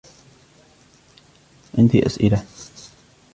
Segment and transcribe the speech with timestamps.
[1.77, 2.45] عندي أسئلة.